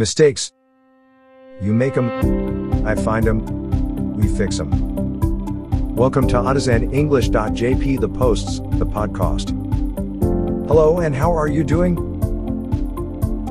Mistakes. 0.00 0.50
You 1.60 1.74
make 1.74 1.94
'em, 1.98 2.08
I 2.86 2.94
find 2.94 3.28
'em, 3.28 4.16
we 4.16 4.28
fix 4.28 4.58
'em. 4.58 4.70
Welcome 5.94 6.26
to 6.28 6.36
AutozenEnglish.jp 6.36 8.00
The 8.00 8.08
Posts, 8.08 8.60
the 8.78 8.86
podcast. 8.86 9.50
Hello, 10.68 11.00
and 11.00 11.14
how 11.14 11.30
are 11.30 11.48
you 11.48 11.62
doing? 11.62 11.98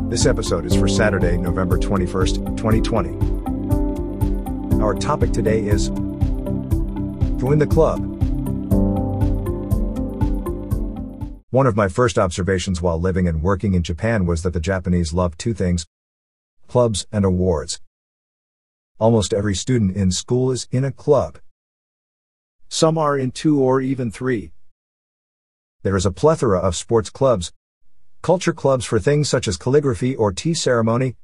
This 0.09 0.25
episode 0.25 0.65
is 0.65 0.75
for 0.75 0.88
Saturday, 0.88 1.38
November 1.38 1.77
21st, 1.77 2.38
2020. 2.58 3.16
Our 4.81 4.96
topic 4.96 5.31
today 5.31 5.68
is 5.68 5.90
Join 7.38 7.60
the 7.60 7.68
Club. 7.68 8.00
One 11.52 11.68
of 11.68 11.76
my 11.76 11.88
first 11.88 12.18
observations 12.18 12.81
while 12.81 13.00
living 13.00 13.28
and 13.28 13.44
working 13.44 13.76
in 13.76 13.84
Japan 13.84 14.26
was 14.26 14.42
that 14.42 14.54
the 14.54 14.60
Japanese 14.60 15.13
love 15.13 15.38
two 15.38 15.54
things 15.54 15.86
clubs 16.70 17.08
and 17.12 17.26
awards. 17.26 17.81
Almost 18.99 19.34
every 19.34 19.55
student 19.55 19.95
in 19.95 20.12
school 20.12 20.52
is 20.52 20.67
in 20.71 20.85
a 20.85 20.91
club. 20.91 21.39
Some 22.70 22.98
are 22.98 23.17
in 23.17 23.31
two 23.31 23.59
or 23.59 23.81
even 23.81 24.12
three. 24.12 24.52
There 25.81 25.98
is 25.98 26.05
a 26.05 26.12
plethora 26.12 26.59
of 26.59 26.76
sports 26.76 27.09
clubs, 27.09 27.52
culture 28.21 28.53
clubs 28.53 28.85
for 28.85 28.99
things 28.99 29.27
such 29.27 29.48
as 29.48 29.57
calligraphy 29.57 30.16
or 30.16 30.31
tea 30.31 30.53
ceremony, 30.53 31.16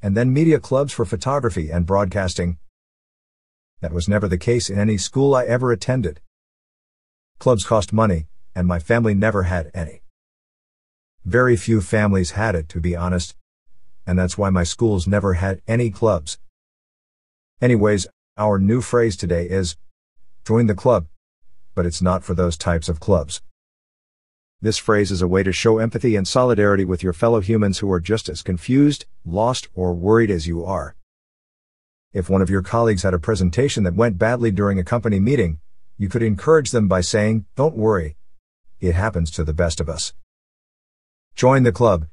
and 0.00 0.16
then 0.16 0.32
media 0.32 0.58
clubs 0.58 0.94
for 0.94 1.04
photography 1.04 1.70
and 1.70 1.84
broadcasting. 1.84 2.56
That 3.82 3.92
was 3.92 4.08
never 4.08 4.28
the 4.28 4.38
case 4.38 4.70
in 4.70 4.78
any 4.78 4.96
school 4.96 5.34
I 5.34 5.44
ever 5.44 5.72
attended. 5.72 6.20
Clubs 7.38 7.64
cost 7.64 7.92
money, 7.92 8.28
and 8.54 8.66
my 8.66 8.78
family 8.78 9.14
never 9.14 9.42
had 9.42 9.70
any. 9.74 10.00
Very 11.26 11.56
few 11.56 11.82
families 11.82 12.30
had 12.30 12.54
it, 12.54 12.70
to 12.70 12.80
be 12.80 12.96
honest, 12.96 13.36
and 14.06 14.18
that's 14.18 14.38
why 14.38 14.50
my 14.50 14.64
schools 14.64 15.06
never 15.06 15.34
had 15.34 15.60
any 15.66 15.90
clubs. 15.90 16.38
Anyways, 17.60 18.06
our 18.36 18.58
new 18.58 18.80
phrase 18.80 19.16
today 19.16 19.46
is 19.48 19.76
join 20.44 20.66
the 20.66 20.74
club, 20.74 21.06
but 21.74 21.86
it's 21.86 22.02
not 22.02 22.22
for 22.22 22.34
those 22.34 22.56
types 22.56 22.88
of 22.88 23.00
clubs. 23.00 23.42
This 24.62 24.78
phrase 24.78 25.10
is 25.10 25.20
a 25.20 25.28
way 25.28 25.42
to 25.42 25.52
show 25.52 25.78
empathy 25.78 26.16
and 26.16 26.26
solidarity 26.26 26.84
with 26.84 27.02
your 27.02 27.12
fellow 27.12 27.40
humans 27.40 27.78
who 27.78 27.90
are 27.92 28.00
just 28.00 28.28
as 28.28 28.42
confused, 28.42 29.04
lost, 29.24 29.68
or 29.74 29.94
worried 29.94 30.30
as 30.30 30.46
you 30.46 30.64
are. 30.64 30.94
If 32.12 32.30
one 32.30 32.40
of 32.40 32.48
your 32.48 32.62
colleagues 32.62 33.02
had 33.02 33.12
a 33.12 33.18
presentation 33.18 33.84
that 33.84 33.94
went 33.94 34.18
badly 34.18 34.50
during 34.50 34.78
a 34.78 34.84
company 34.84 35.20
meeting, 35.20 35.60
you 35.98 36.08
could 36.08 36.22
encourage 36.22 36.70
them 36.70 36.88
by 36.88 37.02
saying, 37.02 37.44
Don't 37.56 37.76
worry, 37.76 38.16
it 38.80 38.94
happens 38.94 39.30
to 39.32 39.44
the 39.44 39.52
best 39.52 39.80
of 39.80 39.88
us. 39.88 40.14
Join 41.34 41.62
the 41.62 41.72
club. 41.72 42.06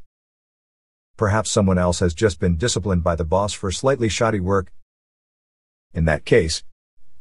Perhaps 1.17 1.51
someone 1.51 1.77
else 1.77 1.99
has 1.99 2.13
just 2.13 2.39
been 2.39 2.57
disciplined 2.57 3.03
by 3.03 3.15
the 3.15 3.23
boss 3.23 3.53
for 3.53 3.71
slightly 3.71 4.09
shoddy 4.09 4.39
work. 4.39 4.71
In 5.93 6.05
that 6.05 6.25
case, 6.25 6.63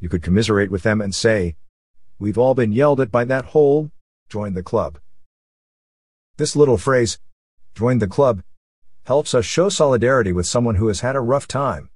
you 0.00 0.08
could 0.08 0.22
commiserate 0.22 0.70
with 0.70 0.82
them 0.82 1.00
and 1.00 1.14
say, 1.14 1.56
We've 2.18 2.38
all 2.38 2.54
been 2.54 2.72
yelled 2.72 3.00
at 3.00 3.10
by 3.10 3.24
that 3.24 3.46
hole, 3.46 3.90
join 4.28 4.54
the 4.54 4.62
club. 4.62 4.98
This 6.38 6.56
little 6.56 6.78
phrase, 6.78 7.18
join 7.74 7.98
the 7.98 8.06
club, 8.06 8.42
helps 9.04 9.34
us 9.34 9.44
show 9.44 9.68
solidarity 9.68 10.32
with 10.32 10.46
someone 10.46 10.76
who 10.76 10.88
has 10.88 11.00
had 11.00 11.16
a 11.16 11.20
rough 11.20 11.46
time. 11.46 11.90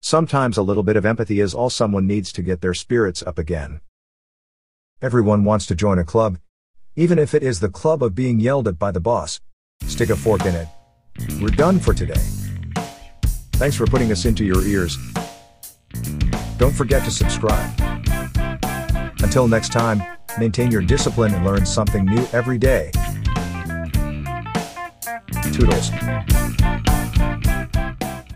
Sometimes 0.00 0.56
a 0.56 0.62
little 0.62 0.82
bit 0.82 0.96
of 0.96 1.04
empathy 1.04 1.40
is 1.40 1.52
all 1.52 1.68
someone 1.68 2.06
needs 2.06 2.32
to 2.32 2.42
get 2.42 2.60
their 2.60 2.74
spirits 2.74 3.22
up 3.22 3.38
again. 3.38 3.80
Everyone 5.02 5.44
wants 5.44 5.66
to 5.66 5.74
join 5.74 5.98
a 5.98 6.04
club, 6.04 6.38
even 6.94 7.18
if 7.18 7.34
it 7.34 7.42
is 7.42 7.60
the 7.60 7.68
club 7.68 8.02
of 8.02 8.14
being 8.14 8.40
yelled 8.40 8.66
at 8.66 8.78
by 8.78 8.90
the 8.90 9.00
boss. 9.00 9.40
Stick 9.82 10.08
a 10.08 10.16
fork 10.16 10.46
in 10.46 10.54
it. 10.54 10.68
We're 11.40 11.48
done 11.48 11.78
for 11.78 11.94
today. 11.94 12.22
Thanks 13.52 13.76
for 13.76 13.86
putting 13.86 14.12
us 14.12 14.24
into 14.24 14.44
your 14.44 14.62
ears. 14.62 14.98
Don't 16.58 16.74
forget 16.74 17.04
to 17.04 17.10
subscribe. 17.10 17.72
Until 19.22 19.48
next 19.48 19.72
time, 19.72 20.02
maintain 20.38 20.70
your 20.70 20.82
discipline 20.82 21.34
and 21.34 21.44
learn 21.44 21.66
something 21.66 22.04
new 22.04 22.26
every 22.32 22.58
day. 22.58 22.90
Toodles. 25.52 25.90